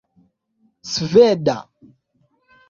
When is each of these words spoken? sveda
sveda 0.91 1.57